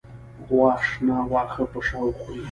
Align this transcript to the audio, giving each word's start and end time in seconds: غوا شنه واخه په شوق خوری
غوا 0.49 0.69
شنه 0.87 1.15
واخه 1.31 1.63
په 1.71 1.79
شوق 1.87 2.13
خوری 2.21 2.39